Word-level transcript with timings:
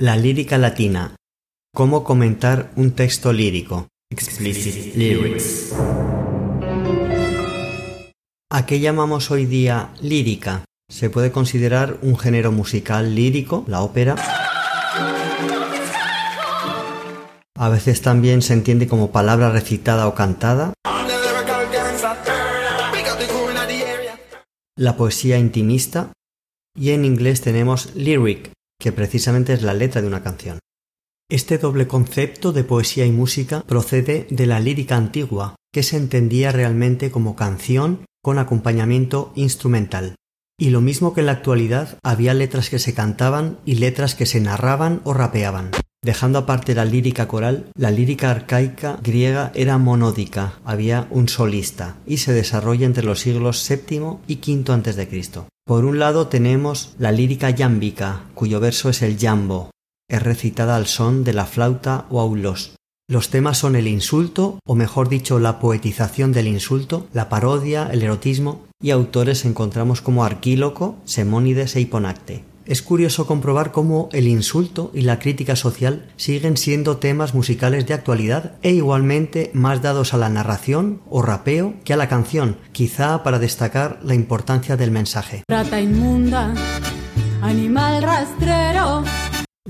La 0.00 0.16
lírica 0.16 0.56
latina. 0.56 1.14
Cómo 1.74 2.04
comentar 2.04 2.70
un 2.74 2.92
texto 2.92 3.34
lírico. 3.34 3.88
Explicit 4.10 4.94
lyrics. 4.94 5.74
¿A 8.50 8.64
qué 8.64 8.80
llamamos 8.80 9.30
hoy 9.30 9.44
día 9.44 9.90
lírica? 10.00 10.64
Se 10.88 11.10
puede 11.10 11.32
considerar 11.32 11.98
un 12.00 12.16
género 12.16 12.50
musical 12.50 13.14
lírico, 13.14 13.62
la 13.66 13.82
ópera. 13.82 14.16
A 17.58 17.68
veces 17.68 18.00
también 18.00 18.40
se 18.40 18.54
entiende 18.54 18.88
como 18.88 19.12
palabra 19.12 19.50
recitada 19.50 20.08
o 20.08 20.14
cantada. 20.14 20.72
La 24.78 24.96
poesía 24.96 25.36
intimista. 25.36 26.10
Y 26.74 26.92
en 26.92 27.04
inglés 27.04 27.42
tenemos 27.42 27.94
lyric, 27.94 28.50
que 28.80 28.90
precisamente 28.90 29.52
es 29.52 29.62
la 29.62 29.74
letra 29.74 30.02
de 30.02 30.08
una 30.08 30.24
canción. 30.24 30.58
Este 31.30 31.58
doble 31.58 31.86
concepto 31.86 32.52
de 32.52 32.64
poesía 32.64 33.06
y 33.06 33.12
música 33.12 33.62
procede 33.68 34.26
de 34.30 34.46
la 34.46 34.58
lírica 34.58 34.96
antigua, 34.96 35.54
que 35.72 35.84
se 35.84 35.96
entendía 35.96 36.50
realmente 36.50 37.12
como 37.12 37.36
canción 37.36 38.04
con 38.20 38.40
acompañamiento 38.40 39.32
instrumental. 39.36 40.16
Y 40.58 40.70
lo 40.70 40.80
mismo 40.80 41.14
que 41.14 41.20
en 41.20 41.26
la 41.26 41.32
actualidad 41.32 41.98
había 42.02 42.34
letras 42.34 42.68
que 42.68 42.80
se 42.80 42.94
cantaban 42.94 43.60
y 43.64 43.76
letras 43.76 44.16
que 44.16 44.26
se 44.26 44.40
narraban 44.40 45.00
o 45.04 45.14
rapeaban. 45.14 45.70
Dejando 46.02 46.38
aparte 46.38 46.74
la 46.74 46.86
lírica 46.86 47.28
coral, 47.28 47.66
la 47.74 47.90
lírica 47.90 48.30
arcaica 48.30 48.98
griega 49.02 49.52
era 49.54 49.76
monódica, 49.76 50.54
había 50.64 51.06
un 51.10 51.28
solista, 51.28 51.96
y 52.06 52.18
se 52.18 52.32
desarrolla 52.32 52.86
entre 52.86 53.04
los 53.04 53.20
siglos 53.20 53.68
VII 53.68 54.16
y 54.26 54.36
V 54.36 54.72
a.C. 54.72 55.44
Por 55.66 55.84
un 55.84 55.98
lado 55.98 56.28
tenemos 56.28 56.94
la 56.98 57.12
lírica 57.12 57.50
yámbica, 57.50 58.22
cuyo 58.34 58.60
verso 58.60 58.88
es 58.88 59.02
el 59.02 59.18
yambo, 59.18 59.70
es 60.08 60.22
recitada 60.22 60.76
al 60.76 60.86
son 60.86 61.22
de 61.22 61.34
la 61.34 61.44
flauta 61.44 62.06
o 62.08 62.20
aulos. 62.20 62.76
Los 63.06 63.28
temas 63.28 63.58
son 63.58 63.76
el 63.76 63.86
insulto, 63.86 64.58
o 64.64 64.74
mejor 64.74 65.08
dicho, 65.08 65.38
la 65.38 65.58
poetización 65.58 66.32
del 66.32 66.46
insulto, 66.46 67.08
la 67.12 67.28
parodia, 67.28 67.90
el 67.92 68.02
erotismo, 68.02 68.62
y 68.80 68.90
autores 68.90 69.44
encontramos 69.44 70.00
como 70.00 70.24
Arquíloco, 70.24 70.96
Semónides 71.04 71.76
e 71.76 71.82
Hiponacte. 71.82 72.49
Es 72.70 72.82
curioso 72.82 73.26
comprobar 73.26 73.72
cómo 73.72 74.08
el 74.12 74.28
insulto 74.28 74.92
y 74.94 75.00
la 75.00 75.18
crítica 75.18 75.56
social 75.56 76.06
siguen 76.14 76.56
siendo 76.56 76.98
temas 76.98 77.34
musicales 77.34 77.84
de 77.88 77.94
actualidad 77.94 78.52
e 78.62 78.70
igualmente 78.70 79.50
más 79.54 79.82
dados 79.82 80.14
a 80.14 80.18
la 80.18 80.28
narración 80.28 81.00
o 81.10 81.20
rapeo 81.20 81.74
que 81.84 81.94
a 81.94 81.96
la 81.96 82.08
canción, 82.08 82.58
quizá 82.70 83.24
para 83.24 83.40
destacar 83.40 83.98
la 84.04 84.14
importancia 84.14 84.76
del 84.76 84.92
mensaje. 84.92 85.42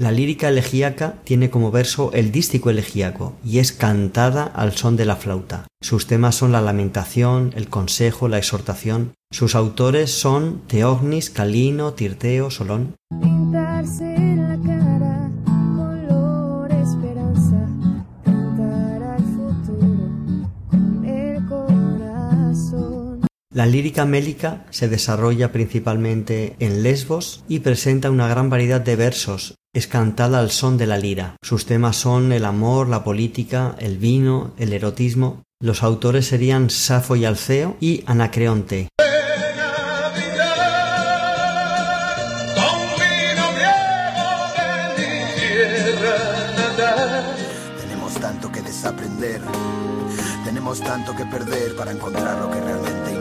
La 0.01 0.13
lírica 0.13 0.49
elegíaca 0.49 1.17
tiene 1.25 1.51
como 1.51 1.71
verso 1.71 2.11
el 2.15 2.33
dístico 2.33 2.71
elegíaco 2.71 3.35
y 3.45 3.59
es 3.59 3.71
cantada 3.71 4.45
al 4.45 4.73
son 4.73 4.97
de 4.97 5.05
la 5.05 5.15
flauta. 5.15 5.67
Sus 5.83 6.07
temas 6.07 6.37
son 6.37 6.53
la 6.53 6.63
lamentación, 6.63 7.53
el 7.55 7.69
consejo, 7.69 8.27
la 8.27 8.39
exhortación. 8.39 9.13
Sus 9.31 9.55
autores 9.55 10.11
son 10.11 10.63
Teognis, 10.69 11.29
Calino, 11.29 11.93
Tirteo, 11.93 12.51
Solón. 12.51 12.95
La 23.53 23.67
lírica 23.67 24.05
mélica 24.05 24.65
se 24.71 24.87
desarrolla 24.87 25.51
principalmente 25.51 26.55
en 26.61 26.85
Lesbos 26.85 27.43
y 27.49 27.59
presenta 27.59 28.09
una 28.09 28.29
gran 28.29 28.49
variedad 28.49 28.81
de 28.81 28.95
versos. 28.95 29.57
Es 29.75 29.89
cantada 29.89 30.39
al 30.39 30.53
son 30.53 30.79
de 30.79 30.87
la 30.87 30.99
lira. 30.99 31.35
Sus 31.43 31.67
temas 31.67 31.97
son 31.97 32.31
el 32.31 32.45
amor, 32.45 32.89
la 32.89 33.03
política, 33.03 33.75
el 33.81 33.99
vino, 33.99 34.53
el 34.57 34.73
erotismo. 34.73 35.43
Los 35.59 35.83
autores 35.83 36.27
serían 36.27 36.71
Safo 36.71 37.17
y 37.17 37.25
Alceo 37.25 37.77
y 37.81 38.05
Anacreonte. 38.07 38.87
Tenemos 47.81 48.15
tanto 48.15 48.53
que 48.53 48.63
desaprender, 48.63 49.41
tenemos 50.45 50.81
tanto 50.81 51.17
que 51.17 51.25
perder 51.25 51.75
para 51.75 51.91
encontrar 51.91 52.39
lo 52.39 52.49
que 52.49 52.61
realmente 52.61 53.20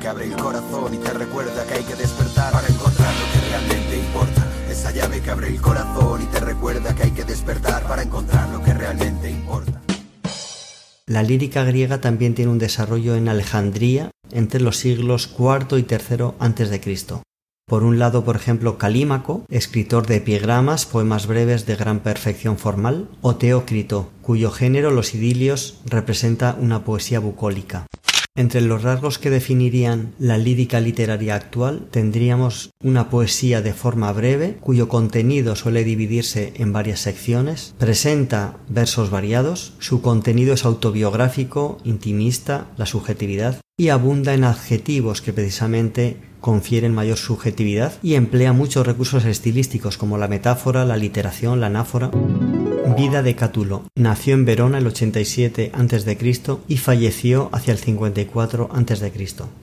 que 0.00 0.08
abre 0.08 0.24
el 0.24 0.36
corazón 0.36 0.94
y 0.94 0.96
te 0.96 1.12
recuerda 1.12 1.66
que 1.66 1.74
hay 1.74 1.84
que 1.84 1.94
despertar 1.94 2.52
para 2.52 2.66
encontrar 2.66 3.14
lo 3.14 3.32
que 3.32 3.48
realmente 3.50 3.98
importa. 3.98 4.46
Esa 4.70 4.90
llave 4.92 5.20
que 5.20 5.30
abre 5.30 5.48
el 5.48 5.60
corazón 5.60 6.22
y 6.22 6.26
te 6.26 6.40
recuerda 6.40 6.94
que 6.94 7.02
hay 7.02 7.10
que 7.10 7.24
despertar 7.24 7.86
para 7.86 8.02
encontrar 8.02 8.48
lo 8.48 8.62
que 8.62 8.72
realmente 8.72 9.30
importa. 9.30 9.82
La 11.06 11.22
lírica 11.22 11.64
griega 11.64 12.00
también 12.00 12.34
tiene 12.34 12.50
un 12.50 12.58
desarrollo 12.58 13.14
en 13.14 13.28
Alejandría 13.28 14.10
entre 14.30 14.60
los 14.60 14.78
siglos 14.78 15.34
IV 15.38 15.78
y 15.78 15.86
III 15.90 16.34
a.C. 16.38 17.20
Por 17.66 17.82
un 17.84 17.98
lado, 17.98 18.24
por 18.24 18.36
ejemplo, 18.36 18.78
Calímaco, 18.78 19.44
escritor 19.48 20.06
de 20.06 20.16
epigramas, 20.16 20.86
poemas 20.86 21.26
breves 21.26 21.66
de 21.66 21.76
gran 21.76 22.00
perfección 22.00 22.58
formal, 22.58 23.08
o 23.20 23.36
Teócrito, 23.36 24.10
cuyo 24.22 24.50
género, 24.50 24.90
los 24.90 25.14
idilios, 25.14 25.80
representa 25.84 26.56
una 26.58 26.84
poesía 26.84 27.20
bucólica. 27.20 27.86
Entre 28.40 28.62
los 28.62 28.82
rasgos 28.82 29.18
que 29.18 29.28
definirían 29.28 30.14
la 30.18 30.38
lírica 30.38 30.80
literaria 30.80 31.34
actual 31.34 31.88
tendríamos 31.90 32.70
una 32.82 33.10
poesía 33.10 33.60
de 33.60 33.74
forma 33.74 34.10
breve, 34.14 34.56
cuyo 34.62 34.88
contenido 34.88 35.56
suele 35.56 35.84
dividirse 35.84 36.54
en 36.56 36.72
varias 36.72 37.00
secciones, 37.00 37.74
presenta 37.76 38.56
versos 38.66 39.10
variados, 39.10 39.74
su 39.78 40.00
contenido 40.00 40.54
es 40.54 40.64
autobiográfico, 40.64 41.76
intimista, 41.84 42.68
la 42.78 42.86
subjetividad, 42.86 43.60
y 43.78 43.90
abunda 43.90 44.32
en 44.32 44.44
adjetivos 44.44 45.20
que 45.20 45.34
precisamente 45.34 46.16
confieren 46.40 46.94
mayor 46.94 47.18
subjetividad 47.18 47.92
y 48.02 48.14
emplea 48.14 48.54
muchos 48.54 48.86
recursos 48.86 49.26
estilísticos 49.26 49.98
como 49.98 50.16
la 50.16 50.28
metáfora, 50.28 50.86
la 50.86 50.96
literación, 50.96 51.60
la 51.60 51.66
anáfora. 51.66 52.10
Vida 52.96 53.22
de 53.22 53.36
Catulo. 53.36 53.84
Nació 53.94 54.34
en 54.34 54.44
Verona 54.44 54.78
el 54.78 54.86
87 54.86 55.72
a.C. 55.74 56.18
y 56.66 56.76
falleció 56.76 57.48
hacia 57.52 57.72
el 57.72 57.78
54 57.78 58.68
a.C. 58.72 59.12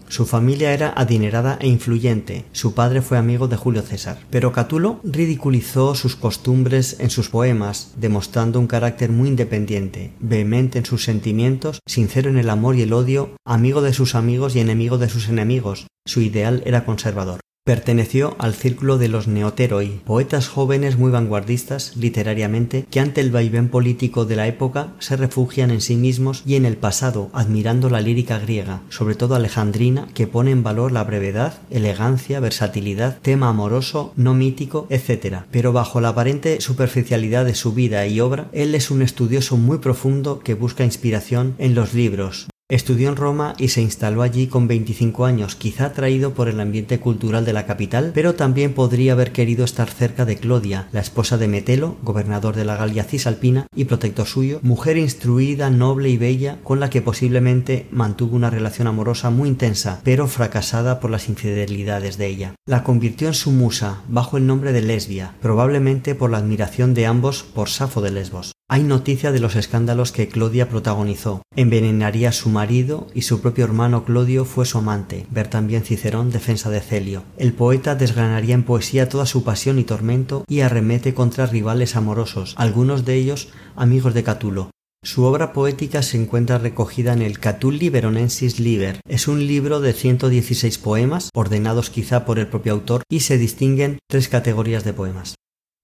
Su 0.07 0.25
familia 0.25 0.73
era 0.73 0.93
adinerada 0.95 1.57
e 1.59 1.67
influyente. 1.67 2.45
Su 2.51 2.73
padre 2.73 3.01
fue 3.01 3.17
amigo 3.17 3.47
de 3.47 3.57
Julio 3.57 3.81
César. 3.81 4.19
Pero 4.29 4.51
Catulo 4.51 4.99
ridiculizó 5.03 5.95
sus 5.95 6.15
costumbres 6.15 6.97
en 6.99 7.09
sus 7.09 7.29
poemas, 7.29 7.91
demostrando 7.97 8.59
un 8.59 8.67
carácter 8.67 9.11
muy 9.11 9.29
independiente, 9.29 10.13
vehemente 10.19 10.79
en 10.79 10.85
sus 10.85 11.03
sentimientos, 11.03 11.81
sincero 11.85 12.29
en 12.29 12.37
el 12.37 12.49
amor 12.49 12.75
y 12.75 12.83
el 12.83 12.93
odio, 12.93 13.31
amigo 13.45 13.81
de 13.81 13.93
sus 13.93 14.15
amigos 14.15 14.55
y 14.55 14.59
enemigo 14.59 14.97
de 14.97 15.09
sus 15.09 15.27
enemigos. 15.27 15.87
Su 16.05 16.21
ideal 16.21 16.63
era 16.65 16.85
conservador. 16.85 17.41
Perteneció 17.67 18.37
al 18.39 18.53
círculo 18.53 18.97
de 18.97 19.09
los 19.09 19.27
neoteroi, 19.27 19.99
poetas 20.05 20.47
jóvenes 20.47 20.97
muy 20.97 21.11
vanguardistas 21.11 21.97
literariamente 21.97 22.85
que 22.89 23.01
ante 23.01 23.19
el 23.19 23.29
vaivén 23.29 23.67
político 23.67 24.23
de 24.23 24.37
la 24.37 24.47
época 24.47 24.93
se 24.99 25.17
refugian 25.17 25.69
en 25.71 25.81
sí 25.81 25.97
mismos 25.97 26.43
y 26.45 26.55
en 26.55 26.63
el 26.63 26.77
pasado, 26.77 27.29
admirando 27.33 27.89
la 27.89 27.99
lírica 27.99 28.39
griega, 28.39 28.83
sobre 28.87 29.15
todo 29.15 29.35
alejandrina, 29.35 30.07
que 30.13 30.27
pone 30.27 30.51
en 30.51 30.63
valor 30.63 30.93
la 30.93 31.03
brevedad, 31.03 31.55
elegancia, 31.69 32.39
versatilidad, 32.39 33.17
tema 33.21 33.49
amoroso, 33.49 34.13
no 34.15 34.33
mítico, 34.33 34.87
etc. 34.89 35.39
Pero 35.51 35.73
bajo 35.73 35.99
la 35.99 36.07
aparente 36.07 36.61
superficialidad 36.61 37.43
de 37.43 37.53
su 37.53 37.73
vida 37.73 38.07
y 38.07 38.21
obra, 38.21 38.47
él 38.53 38.75
es 38.75 38.91
un 38.91 39.01
estudioso 39.01 39.57
muy 39.57 39.79
profundo 39.79 40.39
que 40.39 40.53
busca 40.53 40.85
inspiración 40.85 41.53
en 41.57 41.75
los 41.75 41.93
libros, 41.93 42.47
Estudió 42.69 43.07
en 43.07 43.15
Roma 43.15 43.53
y 43.57 43.69
se 43.69 43.81
instaló 43.81 44.23
allí 44.23 44.47
con 44.47 44.67
25 44.67 45.23
años, 45.23 45.55
quizá 45.55 45.85
atraído 45.85 46.33
por 46.33 46.49
el 46.49 46.59
ambiente 46.59 46.99
cultural 46.99 47.45
de 47.45 47.53
la 47.53 47.65
capital, 47.65 48.11
pero 48.13 48.35
también 48.35 48.73
podría 48.73 49.13
haber 49.13 49.31
querido 49.31 49.63
estar 49.63 49.89
cerca 49.89 50.25
de 50.25 50.35
Clodia, 50.35 50.89
la 50.91 50.99
esposa 50.99 51.37
de 51.37 51.47
Metelo, 51.47 51.95
gobernador 52.03 52.57
de 52.57 52.65
la 52.65 52.75
Galia 52.75 53.05
Cisalpina 53.05 53.67
y 53.73 53.85
protector 53.85 54.27
suyo, 54.27 54.59
mujer 54.63 54.97
instruida, 54.97 55.69
noble 55.69 56.09
y 56.09 56.17
bella, 56.17 56.59
con 56.65 56.81
la 56.81 56.89
que 56.89 57.01
posiblemente 57.01 57.87
mantuvo 57.89 58.35
una 58.35 58.49
relación 58.49 58.87
amorosa 58.87 59.29
muy 59.29 59.47
intensa, 59.47 60.01
pero 60.03 60.27
fracasada 60.27 60.99
por 60.99 61.09
las 61.09 61.29
infidelidades 61.29 62.17
de 62.17 62.27
ella. 62.27 62.55
La 62.65 62.83
convirtió 62.83 63.29
en 63.29 63.33
su 63.33 63.51
musa, 63.51 64.01
bajo 64.09 64.35
el 64.35 64.45
nombre 64.45 64.73
de 64.73 64.81
Lesbia, 64.81 65.35
probablemente 65.41 66.15
por 66.15 66.31
la 66.31 66.39
admiración 66.39 66.93
de 66.93 67.05
ambos 67.05 67.43
por 67.43 67.69
Safo 67.69 68.01
de 68.01 68.11
Lesbos. 68.11 68.56
Hay 68.69 68.83
noticia 68.83 69.31
de 69.31 69.39
los 69.39 69.55
escándalos 69.55 70.11
que 70.11 70.27
Clodia 70.27 70.67
protagonizó. 70.67 71.41
Envenenaría 71.55 72.29
a 72.29 72.33
su 72.33 72.49
marido 72.49 73.07
y 73.13 73.21
su 73.21 73.39
propio 73.39 73.63
hermano 73.63 74.03
Clodio 74.03 74.43
fue 74.43 74.65
su 74.65 74.77
amante. 74.77 75.25
Ver 75.31 75.47
también 75.47 75.83
Cicerón, 75.83 76.31
defensa 76.31 76.69
de 76.69 76.81
Celio. 76.81 77.23
El 77.37 77.53
poeta 77.53 77.95
desgranaría 77.95 78.55
en 78.55 78.63
poesía 78.63 79.07
toda 79.07 79.25
su 79.25 79.45
pasión 79.45 79.79
y 79.79 79.85
tormento 79.85 80.43
y 80.49 80.59
arremete 80.59 81.13
contra 81.13 81.45
rivales 81.45 81.95
amorosos, 81.95 82.55
algunos 82.57 83.05
de 83.05 83.15
ellos 83.15 83.47
amigos 83.77 84.13
de 84.13 84.23
Catulo. 84.23 84.71
Su 85.01 85.23
obra 85.23 85.53
poética 85.53 86.01
se 86.01 86.17
encuentra 86.17 86.57
recogida 86.57 87.13
en 87.13 87.21
el 87.21 87.39
Catulli 87.39 87.89
Veronensis 87.89 88.59
Liber. 88.59 88.99
Es 89.07 89.29
un 89.29 89.47
libro 89.47 89.79
de 89.79 89.93
116 89.93 90.77
poemas, 90.79 91.29
ordenados 91.33 91.89
quizá 91.89 92.25
por 92.25 92.37
el 92.37 92.47
propio 92.47 92.73
autor, 92.73 93.03
y 93.09 93.21
se 93.21 93.37
distinguen 93.37 93.99
tres 94.09 94.27
categorías 94.27 94.83
de 94.83 94.91
poemas. 94.91 95.35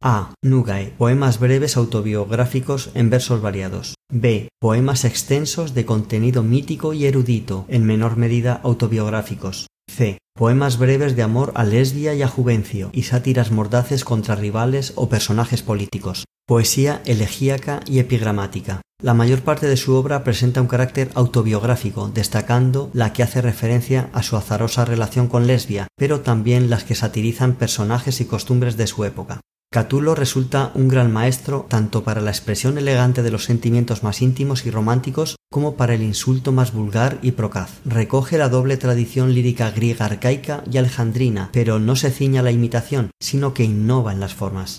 A. 0.05 0.33
Nugae, 0.44 0.94
poemas 0.97 1.39
breves 1.39 1.77
autobiográficos 1.77 2.91
en 2.94 3.09
versos 3.09 3.41
variados. 3.41 3.95
B. 4.11 4.50
Poemas 4.59 5.05
extensos 5.05 5.73
de 5.73 5.85
contenido 5.85 6.44
mítico 6.44 6.91
y 6.91 7.05
erudito, 7.05 7.63
en 7.69 7.85
menor 7.85 8.17
medida 8.17 8.59
autobiográficos. 8.63 9.67
C. 9.89 10.17
Poemas 10.35 10.77
breves 10.77 11.15
de 11.15 11.23
amor 11.23 11.53
a 11.55 11.63
Lesbia 11.63 12.13
y 12.15 12.21
a 12.21 12.27
Juvencio, 12.27 12.89
y 12.91 13.03
sátiras 13.03 13.51
mordaces 13.51 14.03
contra 14.03 14.35
rivales 14.35 14.91
o 14.97 15.07
personajes 15.07 15.61
políticos. 15.61 16.25
Poesía 16.45 17.01
elegíaca 17.05 17.79
y 17.85 18.00
epigramática. 18.00 18.81
La 19.01 19.13
mayor 19.13 19.39
parte 19.39 19.67
de 19.67 19.77
su 19.77 19.95
obra 19.95 20.25
presenta 20.25 20.59
un 20.59 20.67
carácter 20.67 21.11
autobiográfico, 21.15 22.11
destacando 22.13 22.89
la 22.91 23.13
que 23.13 23.23
hace 23.23 23.41
referencia 23.41 24.09
a 24.11 24.21
su 24.21 24.35
azarosa 24.35 24.83
relación 24.83 25.29
con 25.29 25.47
Lesbia, 25.47 25.88
pero 25.95 26.19
también 26.19 26.69
las 26.69 26.83
que 26.83 26.94
satirizan 26.94 27.53
personajes 27.53 28.19
y 28.19 28.25
costumbres 28.25 28.75
de 28.75 28.88
su 28.88 29.05
época. 29.05 29.39
Catulo 29.73 30.13
resulta 30.13 30.71
un 30.75 30.87
gran 30.87 31.11
maestro 31.11 31.65
tanto 31.67 32.03
para 32.03 32.21
la 32.21 32.29
expresión 32.29 32.77
elegante 32.77 33.23
de 33.23 33.31
los 33.31 33.45
sentimientos 33.45 34.03
más 34.03 34.21
íntimos 34.21 34.67
y 34.67 34.69
románticos 34.69 35.35
como 35.51 35.77
para 35.77 35.95
el 35.95 36.03
insulto 36.03 36.51
más 36.51 36.73
vulgar 36.73 37.17
y 37.23 37.31
procaz. 37.31 37.81
Recoge 37.83 38.37
la 38.37 38.49
doble 38.49 38.77
tradición 38.77 39.33
lírica 39.33 39.71
griega 39.71 40.05
arcaica 40.05 40.63
y 40.71 40.77
alejandrina, 40.77 41.49
pero 41.53 41.79
no 41.79 41.95
se 41.95 42.11
ciña 42.11 42.41
a 42.41 42.43
la 42.43 42.51
imitación, 42.51 43.09
sino 43.19 43.55
que 43.55 43.63
innova 43.63 44.13
en 44.13 44.19
las 44.19 44.35
formas. 44.35 44.77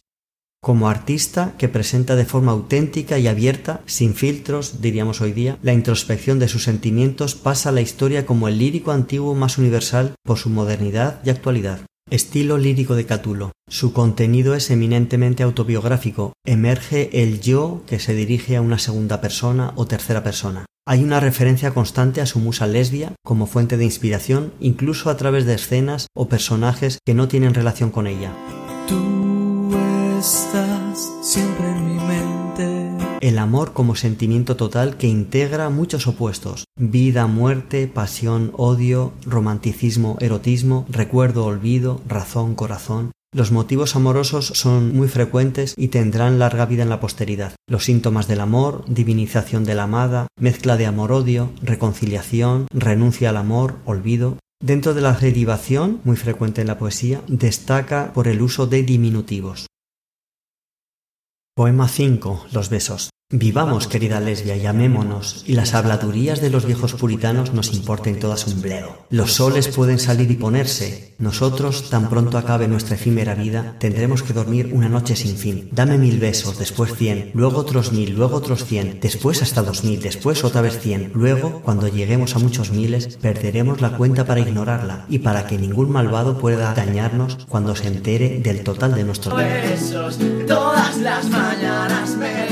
Como 0.62 0.88
artista 0.88 1.54
que 1.58 1.68
presenta 1.68 2.14
de 2.14 2.24
forma 2.24 2.52
auténtica 2.52 3.18
y 3.18 3.26
abierta, 3.26 3.80
sin 3.86 4.14
filtros, 4.14 4.80
diríamos 4.80 5.20
hoy 5.20 5.32
día, 5.32 5.58
la 5.60 5.72
introspección 5.72 6.38
de 6.38 6.46
sus 6.46 6.62
sentimientos 6.62 7.34
pasa 7.34 7.70
a 7.70 7.72
la 7.72 7.80
historia 7.80 8.26
como 8.26 8.46
el 8.46 8.60
lírico 8.60 8.92
antiguo 8.92 9.34
más 9.34 9.58
universal 9.58 10.14
por 10.22 10.38
su 10.38 10.50
modernidad 10.50 11.20
y 11.24 11.30
actualidad. 11.30 11.80
Estilo 12.10 12.58
lírico 12.58 12.96
de 12.96 13.06
Catulo. 13.06 13.52
Su 13.66 13.94
contenido 13.94 14.54
es 14.54 14.70
eminentemente 14.70 15.42
autobiográfico. 15.42 16.34
Emerge 16.44 17.22
el 17.22 17.40
yo 17.40 17.82
que 17.86 17.98
se 17.98 18.14
dirige 18.14 18.56
a 18.56 18.60
una 18.60 18.78
segunda 18.78 19.22
persona 19.22 19.72
o 19.76 19.86
tercera 19.86 20.22
persona. 20.22 20.66
Hay 20.86 21.02
una 21.02 21.18
referencia 21.18 21.72
constante 21.72 22.20
a 22.20 22.26
su 22.26 22.40
musa 22.40 22.66
lesbia 22.66 23.14
como 23.24 23.46
fuente 23.46 23.78
de 23.78 23.84
inspiración, 23.84 24.52
incluso 24.60 25.08
a 25.08 25.16
través 25.16 25.46
de 25.46 25.54
escenas 25.54 26.08
o 26.14 26.28
personajes 26.28 26.98
que 27.06 27.14
no 27.14 27.26
tienen 27.26 27.54
relación 27.54 27.90
con 27.90 28.06
ella. 28.06 28.32
El 33.24 33.38
amor 33.38 33.72
como 33.72 33.96
sentimiento 33.96 34.54
total 34.54 34.98
que 34.98 35.06
integra 35.06 35.70
muchos 35.70 36.06
opuestos, 36.06 36.66
vida, 36.78 37.26
muerte, 37.26 37.86
pasión, 37.88 38.52
odio, 38.54 39.14
romanticismo, 39.24 40.18
erotismo, 40.20 40.84
recuerdo, 40.90 41.46
olvido, 41.46 42.02
razón, 42.06 42.54
corazón. 42.54 43.12
Los 43.34 43.50
motivos 43.50 43.96
amorosos 43.96 44.48
son 44.48 44.94
muy 44.94 45.08
frecuentes 45.08 45.72
y 45.78 45.88
tendrán 45.88 46.38
larga 46.38 46.66
vida 46.66 46.82
en 46.82 46.90
la 46.90 47.00
posteridad. 47.00 47.54
Los 47.66 47.84
síntomas 47.84 48.28
del 48.28 48.40
amor, 48.40 48.84
divinización 48.88 49.64
de 49.64 49.74
la 49.74 49.84
amada, 49.84 50.26
mezcla 50.38 50.76
de 50.76 50.84
amor-odio, 50.84 51.50
reconciliación, 51.62 52.66
renuncia 52.70 53.30
al 53.30 53.38
amor, 53.38 53.76
olvido, 53.86 54.36
Dentro 54.62 54.94
de 54.94 55.02
la 55.02 55.12
derivación, 55.12 56.00
muy 56.04 56.16
frecuente 56.16 56.62
en 56.62 56.68
la 56.68 56.78
poesía, 56.78 57.20
destaca 57.28 58.14
por 58.14 58.28
el 58.28 58.40
uso 58.40 58.66
de 58.66 58.82
diminutivos. 58.82 59.66
Poema 61.54 61.86
5. 61.86 62.46
Los 62.50 62.70
besos. 62.70 63.10
Vivamos, 63.36 63.88
querida 63.88 64.20
lesbia, 64.20 64.56
y 64.56 64.64
amémonos, 64.64 65.42
y 65.44 65.54
las 65.54 65.74
habladurías 65.74 66.40
de 66.40 66.50
los 66.50 66.66
viejos 66.66 66.92
puritanos 66.92 67.52
nos 67.52 67.74
importen 67.74 68.20
todas 68.20 68.46
un 68.46 68.62
bledo. 68.62 69.06
Los 69.10 69.32
soles 69.32 69.66
pueden 69.66 69.98
salir 69.98 70.30
y 70.30 70.36
ponerse. 70.36 71.16
Nosotros, 71.18 71.90
tan 71.90 72.08
pronto 72.08 72.38
acabe 72.38 72.68
nuestra 72.68 72.94
efímera 72.94 73.34
vida, 73.34 73.74
tendremos 73.80 74.22
que 74.22 74.34
dormir 74.34 74.70
una 74.72 74.88
noche 74.88 75.16
sin 75.16 75.36
fin. 75.36 75.68
Dame 75.72 75.98
mil 75.98 76.20
besos, 76.20 76.60
después 76.60 76.94
cien, 76.94 77.32
luego 77.34 77.58
otros 77.58 77.90
mil, 77.90 78.14
luego 78.14 78.36
otros 78.36 78.64
cien, 78.66 78.98
después 79.02 79.42
hasta 79.42 79.62
dos 79.62 79.82
mil, 79.82 80.00
después 80.00 80.44
otra 80.44 80.60
vez 80.60 80.78
cien. 80.78 81.10
Luego, 81.12 81.60
cuando 81.64 81.88
lleguemos 81.88 82.36
a 82.36 82.38
muchos 82.38 82.70
miles, 82.70 83.16
perderemos 83.20 83.80
la 83.80 83.96
cuenta 83.96 84.26
para 84.26 84.42
ignorarla, 84.42 85.06
y 85.08 85.18
para 85.18 85.48
que 85.48 85.58
ningún 85.58 85.90
malvado 85.90 86.38
pueda 86.38 86.72
dañarnos 86.72 87.38
cuando 87.48 87.74
se 87.74 87.88
entere 87.88 88.38
del 88.38 88.62
total 88.62 88.94
de 88.94 89.02
nuestros 89.02 89.36
besos. 89.36 90.20
Todas 90.46 90.98
las 90.98 91.28
mañanas 91.30 92.16
me 92.16 92.44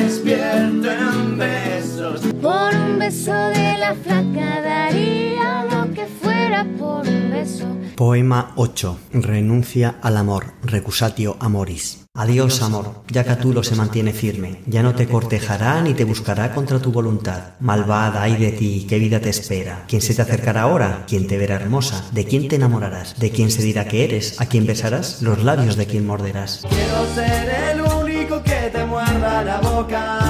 beso 3.05 3.33
de 3.33 3.79
la 3.79 3.95
flaca 3.95 4.61
daría 4.61 5.65
lo 5.71 5.93
que 5.93 6.07
fuera 6.07 6.65
por 6.79 7.07
un 7.07 7.31
beso. 7.31 7.67
Poema 7.97 8.53
8. 8.57 8.99
Renuncia 9.13 9.97
al 10.01 10.17
amor. 10.17 10.55
Recusatio 10.63 11.37
amoris. 11.41 11.99
Adiós, 12.15 12.61
amor, 12.63 13.03
ya 13.09 13.25
Catulo 13.25 13.63
se 13.65 13.75
mantiene 13.75 14.13
firme, 14.13 14.61
ya 14.67 14.83
no 14.83 14.95
te 14.95 15.09
cortejará 15.09 15.81
ni 15.81 15.95
te 15.95 16.05
buscará 16.05 16.55
contra 16.55 16.79
tu 16.79 16.93
voluntad. 16.93 17.55
Malvada, 17.61 18.23
ay 18.23 18.37
de 18.37 18.53
ti, 18.53 18.87
qué 18.87 18.99
vida 18.99 19.19
te 19.19 19.31
espera. 19.31 19.85
¿Quién 19.89 20.03
se 20.03 20.15
te 20.15 20.21
acercará 20.21 20.63
ahora? 20.63 21.05
¿Quién 21.09 21.27
te 21.27 21.39
verá 21.39 21.57
hermosa? 21.57 22.05
¿De 22.13 22.27
quién 22.27 22.49
te 22.49 22.57
enamorarás? 22.57 23.19
¿De 23.19 23.31
quién 23.31 23.51
se 23.51 23.63
dirá 23.63 23.89
que 23.89 24.05
eres? 24.05 24.39
¿A 24.43 24.47
quién 24.47 24.67
besarás? 24.67 25.23
Los 25.23 25.43
labios 25.43 25.77
de 25.77 25.87
quién 25.87 26.07
morderás. 26.07 26.61
Quiero 26.69 27.07
ser 27.15 27.49
el 27.73 27.81
único 27.81 28.43
que 28.43 28.71
te 28.71 28.85
muerda 28.85 29.43
la 29.43 29.61
boca. 29.61 30.22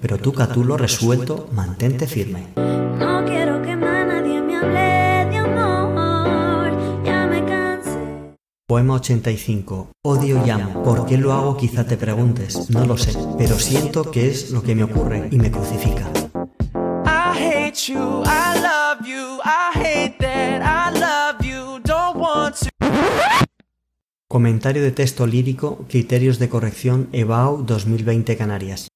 Pero 0.00 0.16
tú, 0.18 0.32
Catulo, 0.32 0.76
resuelto, 0.76 1.48
mantente 1.52 2.06
firme. 2.06 2.48
No 2.56 3.24
quiero 3.24 3.60
que 3.62 3.74
más 3.74 4.06
nadie 4.06 4.40
me 4.40 4.56
hable 4.56 5.28
de 5.30 5.38
amor, 5.38 6.70
ya 7.04 7.26
me 7.26 7.44
cansé. 7.44 8.36
Poema 8.68 8.94
85. 8.94 9.90
Odio 10.04 10.46
y 10.46 10.50
amo. 10.50 10.84
¿Por 10.84 11.04
qué 11.06 11.18
lo 11.18 11.32
hago? 11.32 11.56
Quizá 11.56 11.84
te 11.84 11.96
preguntes. 11.96 12.70
No 12.70 12.86
lo 12.86 12.96
sé, 12.96 13.12
pero 13.36 13.58
siento 13.58 14.10
que 14.12 14.28
es 14.28 14.52
lo 14.52 14.62
que 14.62 14.76
me 14.76 14.84
ocurre 14.84 15.28
y 15.32 15.36
me 15.36 15.50
crucifica. 15.50 16.08
I 17.04 17.36
hate 17.36 17.92
you, 17.92 18.22
I 18.24 18.60
love 18.60 19.04
you, 19.04 19.40
I 19.44 19.78
hate 19.78 20.16
that 20.18 20.62
I 20.62 20.96
love 20.96 21.44
you, 21.44 21.80
don't 21.82 22.16
want 22.16 22.54
to. 22.56 22.68
Comentario 24.28 24.82
de 24.82 24.92
texto 24.92 25.26
lírico, 25.26 25.86
criterios 25.88 26.38
de 26.38 26.48
corrección 26.48 27.08
EBAU 27.12 27.64
2020 27.64 28.36
Canarias. 28.36 28.88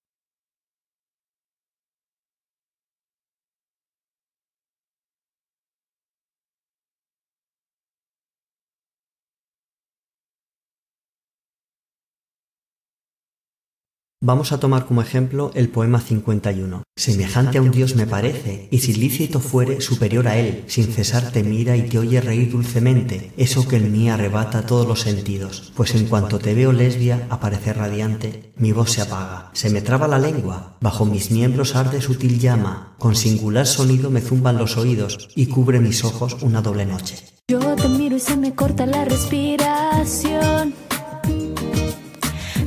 Vamos 14.25 14.53
a 14.53 14.61
tomar 14.61 14.87
como 14.87 15.03
ejemplo 15.03 15.51
el 15.55 15.69
poema 15.69 16.01
51. 16.01 16.85
Semejante 16.95 17.59
a 17.59 17.61
un 17.61 17.73
dios 17.73 17.97
me 17.97 18.07
parece, 18.07 18.69
y 18.71 18.79
si 18.79 18.95
lícito 18.95 19.41
fuere, 19.41 19.81
superior 19.81 20.29
a 20.29 20.39
él, 20.39 20.63
sin 20.69 20.93
cesar 20.93 21.33
te 21.33 21.43
mira 21.43 21.77
y 21.77 21.89
te 21.89 21.99
oye 21.99 22.21
reír 22.21 22.53
dulcemente, 22.53 23.33
eso 23.37 23.67
que 23.67 23.79
en 23.79 23.91
mí 23.91 24.09
arrebata 24.09 24.65
todos 24.65 24.87
los 24.87 25.01
sentidos, 25.01 25.73
pues 25.75 25.97
en 25.97 26.07
cuanto 26.07 26.39
te 26.39 26.55
veo 26.55 26.71
lesbia 26.71 27.27
aparecer 27.31 27.79
radiante, 27.79 28.53
mi 28.55 28.71
voz 28.71 28.93
se 28.93 29.01
apaga, 29.01 29.51
se 29.55 29.71
me 29.71 29.83
traba 29.83 30.07
la 30.07 30.21
lengua, 30.21 30.77
bajo 30.81 31.05
mis 31.05 31.33
miembros 31.33 31.75
arde 31.75 32.01
sutil 32.01 32.39
llama, 32.39 32.95
con 33.01 33.17
singular 33.17 33.67
sonido 33.67 34.09
me 34.09 34.21
zumban 34.21 34.57
los 34.57 34.77
oídos 34.77 35.31
y 35.35 35.47
cubre 35.47 35.81
mis 35.81 36.05
ojos 36.05 36.37
una 36.43 36.63
doble 36.63 36.87
noche. 36.87 37.17
Yo 37.49 37.59
te 37.75 37.89
miro 37.89 38.15
y 38.15 38.21
se 38.21 38.37
me 38.37 38.55
corta 38.55 38.87
la 38.87 39.05
respiración. 39.05 40.75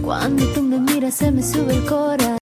Cuando 0.06 0.46
tú 0.54 0.62
me 0.62 0.80
miras 0.80 1.16
se 1.16 1.32
me 1.32 1.42
sube 1.42 1.74
el 1.74 1.84
corazón. 1.84 2.38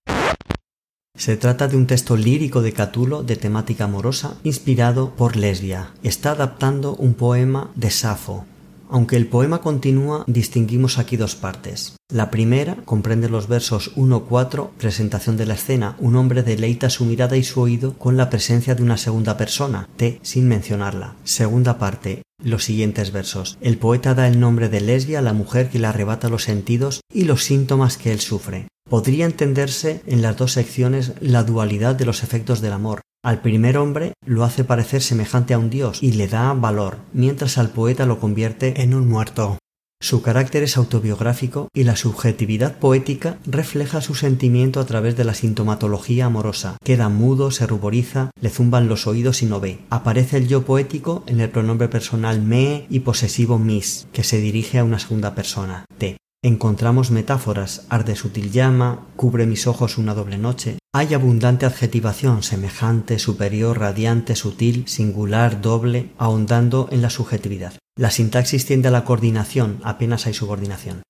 Se 1.16 1.38
trata 1.38 1.66
de 1.66 1.78
un 1.78 1.86
texto 1.86 2.14
lírico 2.14 2.60
de 2.60 2.74
Catulo 2.74 3.22
de 3.22 3.36
temática 3.36 3.84
amorosa 3.84 4.36
inspirado 4.42 5.14
por 5.16 5.36
Lesbia. 5.36 5.94
Está 6.02 6.32
adaptando 6.32 6.94
un 6.94 7.14
poema 7.14 7.70
de 7.74 7.90
Safo, 7.90 8.44
aunque 8.90 9.16
el 9.16 9.26
poema 9.26 9.62
continúa, 9.62 10.24
distinguimos 10.26 10.98
aquí 10.98 11.16
dos 11.16 11.36
partes. 11.36 11.96
La 12.12 12.30
primera 12.30 12.76
comprende 12.84 13.28
los 13.30 13.48
versos 13.48 13.96
1-4, 13.96 14.70
presentación 14.76 15.36
de 15.36 15.46
la 15.46 15.54
escena. 15.54 15.96
Un 15.98 16.16
hombre 16.16 16.42
deleita 16.42 16.90
su 16.90 17.04
mirada 17.06 17.36
y 17.36 17.44
su 17.44 17.60
oído 17.60 17.94
con 17.94 18.16
la 18.16 18.28
presencia 18.28 18.74
de 18.74 18.82
una 18.82 18.98
segunda 18.98 19.36
persona, 19.36 19.88
T, 19.96 20.20
sin 20.22 20.48
mencionarla. 20.48 21.16
Segunda 21.24 21.78
parte, 21.78 22.22
los 22.44 22.64
siguientes 22.64 23.10
versos. 23.10 23.58
El 23.60 23.78
poeta 23.78 24.14
da 24.14 24.28
el 24.28 24.38
nombre 24.38 24.68
de 24.68 24.80
lesbia 24.80 25.18
a 25.18 25.22
la 25.22 25.32
mujer 25.32 25.70
que 25.70 25.78
le 25.78 25.88
arrebata 25.88 26.28
los 26.28 26.44
sentidos 26.44 27.00
y 27.12 27.24
los 27.24 27.42
síntomas 27.42 27.96
que 27.96 28.12
él 28.12 28.20
sufre. 28.20 28.68
Podría 28.88 29.24
entenderse 29.24 30.02
en 30.06 30.22
las 30.22 30.36
dos 30.36 30.52
secciones 30.52 31.12
la 31.20 31.42
dualidad 31.42 31.94
de 31.94 32.04
los 32.04 32.22
efectos 32.22 32.60
del 32.60 32.74
amor, 32.74 33.00
al 33.24 33.40
primer 33.40 33.78
hombre 33.78 34.12
lo 34.26 34.44
hace 34.44 34.64
parecer 34.64 35.00
semejante 35.00 35.54
a 35.54 35.58
un 35.58 35.70
dios 35.70 36.02
y 36.02 36.12
le 36.12 36.28
da 36.28 36.52
valor, 36.52 36.98
mientras 37.14 37.56
al 37.56 37.70
poeta 37.70 38.04
lo 38.04 38.20
convierte 38.20 38.82
en 38.82 38.92
un 38.92 39.08
muerto. 39.08 39.56
Su 40.00 40.20
carácter 40.22 40.62
es 40.62 40.76
autobiográfico 40.76 41.68
y 41.74 41.84
la 41.84 41.96
subjetividad 41.96 42.78
poética 42.78 43.38
refleja 43.46 44.00
su 44.00 44.14
sentimiento 44.14 44.80
a 44.80 44.86
través 44.86 45.16
de 45.16 45.24
la 45.24 45.34
sintomatología 45.34 46.26
amorosa. 46.26 46.76
Queda 46.84 47.08
mudo, 47.08 47.50
se 47.50 47.66
ruboriza, 47.66 48.30
le 48.40 48.50
zumban 48.50 48.88
los 48.88 49.06
oídos 49.06 49.42
y 49.42 49.46
no 49.46 49.60
ve. 49.60 49.78
Aparece 49.90 50.36
el 50.36 50.48
yo 50.48 50.64
poético 50.64 51.24
en 51.26 51.40
el 51.40 51.50
pronombre 51.50 51.88
personal 51.88 52.42
me 52.42 52.86
y 52.90 53.00
posesivo 53.00 53.58
mis, 53.58 54.06
que 54.12 54.24
se 54.24 54.38
dirige 54.38 54.78
a 54.78 54.84
una 54.84 54.98
segunda 54.98 55.34
persona, 55.34 55.86
te. 55.96 56.18
Encontramos 56.44 57.10
metáforas, 57.10 57.86
arde 57.88 58.16
sutil 58.16 58.52
llama, 58.52 59.06
cubre 59.16 59.46
mis 59.46 59.66
ojos 59.66 59.96
una 59.96 60.12
doble 60.12 60.36
noche. 60.36 60.76
Hay 60.92 61.14
abundante 61.14 61.64
adjetivación, 61.64 62.42
semejante, 62.42 63.18
superior, 63.18 63.78
radiante, 63.78 64.36
sutil, 64.36 64.86
singular, 64.86 65.62
doble, 65.62 66.10
ahondando 66.18 66.86
en 66.92 67.00
la 67.00 67.08
subjetividad. 67.08 67.72
La 67.96 68.10
sintaxis 68.10 68.66
tiende 68.66 68.88
a 68.88 68.90
la 68.90 69.06
coordinación, 69.06 69.80
apenas 69.84 70.26
hay 70.26 70.34
subordinación. 70.34 71.00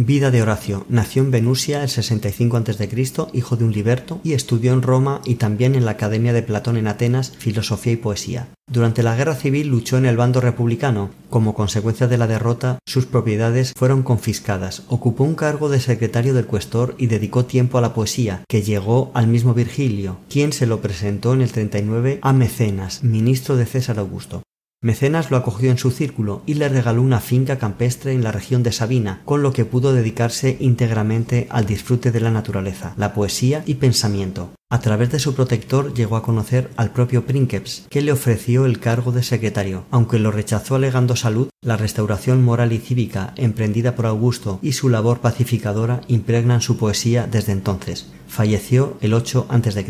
Vida 0.00 0.30
de 0.30 0.42
Horacio. 0.42 0.86
Nació 0.88 1.22
en 1.22 1.32
Venusia 1.32 1.82
el 1.82 1.88
65 1.88 2.56
a.C., 2.56 2.88
hijo 3.32 3.56
de 3.56 3.64
un 3.64 3.72
liberto, 3.72 4.20
y 4.22 4.34
estudió 4.34 4.72
en 4.72 4.82
Roma 4.82 5.20
y 5.24 5.34
también 5.34 5.74
en 5.74 5.84
la 5.84 5.90
Academia 5.90 6.32
de 6.32 6.44
Platón 6.44 6.76
en 6.76 6.86
Atenas 6.86 7.32
filosofía 7.36 7.94
y 7.94 7.96
poesía. 7.96 8.46
Durante 8.70 9.02
la 9.02 9.16
Guerra 9.16 9.34
Civil 9.34 9.66
luchó 9.66 9.98
en 9.98 10.06
el 10.06 10.16
bando 10.16 10.40
republicano. 10.40 11.10
Como 11.30 11.52
consecuencia 11.52 12.06
de 12.06 12.16
la 12.16 12.28
derrota, 12.28 12.78
sus 12.86 13.06
propiedades 13.06 13.72
fueron 13.76 14.04
confiscadas. 14.04 14.84
Ocupó 14.86 15.24
un 15.24 15.34
cargo 15.34 15.68
de 15.68 15.80
secretario 15.80 16.32
del 16.32 16.46
cuestor 16.46 16.94
y 16.96 17.08
dedicó 17.08 17.44
tiempo 17.46 17.78
a 17.78 17.80
la 17.80 17.92
poesía, 17.92 18.44
que 18.48 18.62
llegó 18.62 19.10
al 19.14 19.26
mismo 19.26 19.52
Virgilio, 19.52 20.18
quien 20.30 20.52
se 20.52 20.66
lo 20.66 20.80
presentó 20.80 21.34
en 21.34 21.40
el 21.40 21.50
39 21.50 22.20
a 22.22 22.32
Mecenas, 22.32 23.02
ministro 23.02 23.56
de 23.56 23.66
César 23.66 23.98
Augusto. 23.98 24.42
Mecenas 24.80 25.32
lo 25.32 25.36
acogió 25.36 25.72
en 25.72 25.78
su 25.78 25.90
círculo 25.90 26.42
y 26.46 26.54
le 26.54 26.68
regaló 26.68 27.02
una 27.02 27.18
finca 27.18 27.58
campestre 27.58 28.12
en 28.12 28.22
la 28.22 28.30
región 28.30 28.62
de 28.62 28.70
Sabina, 28.70 29.22
con 29.24 29.42
lo 29.42 29.52
que 29.52 29.64
pudo 29.64 29.92
dedicarse 29.92 30.56
íntegramente 30.60 31.48
al 31.50 31.66
disfrute 31.66 32.12
de 32.12 32.20
la 32.20 32.30
naturaleza, 32.30 32.94
la 32.96 33.12
poesía 33.12 33.64
y 33.66 33.74
pensamiento. 33.74 34.50
A 34.70 34.78
través 34.78 35.10
de 35.10 35.18
su 35.18 35.34
protector 35.34 35.94
llegó 35.94 36.14
a 36.14 36.22
conocer 36.22 36.70
al 36.76 36.92
propio 36.92 37.26
Princeps, 37.26 37.86
que 37.90 38.02
le 38.02 38.12
ofreció 38.12 38.66
el 38.66 38.78
cargo 38.78 39.10
de 39.10 39.24
secretario. 39.24 39.84
Aunque 39.90 40.20
lo 40.20 40.30
rechazó 40.30 40.76
alegando 40.76 41.16
salud, 41.16 41.48
la 41.60 41.76
restauración 41.76 42.44
moral 42.44 42.72
y 42.72 42.78
cívica 42.78 43.32
emprendida 43.34 43.96
por 43.96 44.06
Augusto 44.06 44.60
y 44.62 44.72
su 44.72 44.88
labor 44.90 45.18
pacificadora 45.18 46.02
impregnan 46.06 46.60
su 46.60 46.76
poesía 46.76 47.26
desde 47.26 47.50
entonces. 47.50 48.12
Falleció 48.28 48.96
el 49.00 49.14
8 49.14 49.46
a.C. 49.48 49.86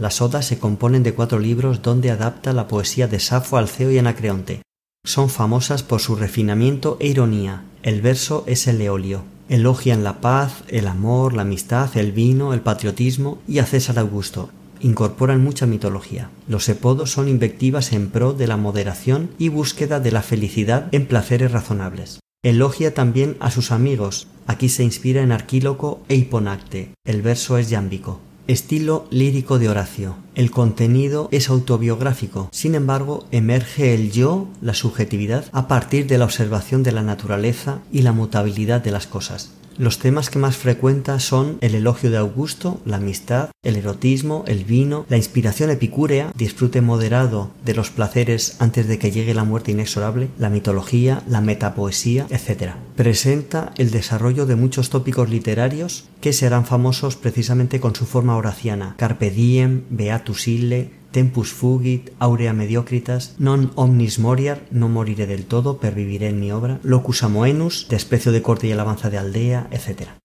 Las 0.00 0.22
odas 0.22 0.46
se 0.46 0.58
componen 0.58 1.02
de 1.02 1.12
cuatro 1.12 1.38
libros 1.38 1.82
donde 1.82 2.10
adapta 2.10 2.54
la 2.54 2.68
poesía 2.68 3.06
de 3.06 3.20
Safo, 3.20 3.58
Alceo 3.58 3.90
y 3.90 3.98
Anacreonte. 3.98 4.62
Son 5.04 5.28
famosas 5.28 5.82
por 5.82 6.00
su 6.00 6.16
refinamiento 6.16 6.96
e 7.00 7.08
ironía. 7.08 7.64
El 7.82 8.00
verso 8.00 8.42
es 8.46 8.66
el 8.66 8.80
eolio. 8.80 9.24
Elogian 9.50 10.02
la 10.02 10.22
paz, 10.22 10.64
el 10.68 10.86
amor, 10.86 11.34
la 11.34 11.42
amistad, 11.42 11.94
el 11.98 12.12
vino, 12.12 12.54
el 12.54 12.62
patriotismo 12.62 13.40
y 13.46 13.58
a 13.58 13.66
César 13.66 13.98
Augusto. 13.98 14.48
Incorporan 14.80 15.44
mucha 15.44 15.66
mitología. 15.66 16.30
Los 16.48 16.70
epodos 16.70 17.10
son 17.10 17.28
invectivas 17.28 17.92
en 17.92 18.08
pro 18.08 18.32
de 18.32 18.46
la 18.46 18.56
moderación 18.56 19.28
y 19.38 19.50
búsqueda 19.50 20.00
de 20.00 20.12
la 20.12 20.22
felicidad 20.22 20.88
en 20.92 21.04
placeres 21.06 21.52
razonables. 21.52 22.20
Elogia 22.42 22.94
también 22.94 23.36
a 23.38 23.50
sus 23.50 23.70
amigos. 23.70 24.28
Aquí 24.46 24.70
se 24.70 24.82
inspira 24.82 25.20
en 25.20 25.30
Arquíloco 25.30 26.00
e 26.08 26.14
Hiponacte. 26.14 26.94
El 27.04 27.20
verso 27.20 27.58
es 27.58 27.68
yámbico. 27.68 28.22
Estilo 28.50 29.06
lírico 29.10 29.60
de 29.60 29.68
Horacio. 29.68 30.16
El 30.34 30.50
contenido 30.50 31.28
es 31.30 31.48
autobiográfico, 31.48 32.48
sin 32.50 32.74
embargo, 32.74 33.24
emerge 33.30 33.94
el 33.94 34.10
yo, 34.10 34.48
la 34.60 34.74
subjetividad, 34.74 35.44
a 35.52 35.68
partir 35.68 36.08
de 36.08 36.18
la 36.18 36.24
observación 36.24 36.82
de 36.82 36.90
la 36.90 37.04
naturaleza 37.04 37.78
y 37.92 38.02
la 38.02 38.10
mutabilidad 38.10 38.82
de 38.82 38.90
las 38.90 39.06
cosas. 39.06 39.52
Los 39.78 39.98
temas 39.98 40.30
que 40.30 40.38
más 40.38 40.56
frecuenta 40.56 41.18
son 41.20 41.58
el 41.60 41.74
elogio 41.74 42.10
de 42.10 42.18
Augusto, 42.18 42.80
la 42.84 42.96
amistad, 42.96 43.50
el 43.62 43.76
erotismo, 43.76 44.44
el 44.46 44.64
vino, 44.64 45.06
la 45.08 45.16
inspiración 45.16 45.70
epicúrea, 45.70 46.32
disfrute 46.36 46.80
moderado 46.80 47.50
de 47.64 47.74
los 47.74 47.90
placeres 47.90 48.56
antes 48.58 48.88
de 48.88 48.98
que 48.98 49.10
llegue 49.10 49.34
la 49.34 49.44
muerte 49.44 49.72
inexorable, 49.72 50.28
la 50.38 50.50
mitología, 50.50 51.22
la 51.26 51.40
metapoesía, 51.40 52.26
etc. 52.30 52.72
Presenta 52.96 53.72
el 53.76 53.90
desarrollo 53.90 54.46
de 54.46 54.56
muchos 54.56 54.90
tópicos 54.90 55.30
literarios 55.30 56.04
que 56.20 56.32
serán 56.32 56.66
famosos 56.66 57.16
precisamente 57.16 57.80
con 57.80 57.94
su 57.94 58.06
forma 58.06 58.36
horaciana, 58.36 58.94
carpe 58.98 59.30
diem, 59.30 59.84
beatus 59.90 60.48
ille, 60.48 60.99
tempus 61.10 61.52
fugit, 61.52 62.12
aurea 62.18 62.52
mediocritas, 62.52 63.34
non 63.38 63.70
omnis 63.74 64.18
moriar, 64.18 64.62
no 64.70 64.88
moriré 64.88 65.26
del 65.26 65.46
todo, 65.46 65.78
perviviré 65.78 66.28
en 66.28 66.40
mi 66.40 66.52
obra, 66.52 66.80
locus 66.82 67.22
amoenus, 67.22 67.86
desprecio 67.88 68.32
de 68.32 68.42
corte 68.42 68.66
y 68.66 68.72
alabanza 68.72 69.10
de 69.10 69.18
aldea, 69.18 69.68
etc. 69.70 70.19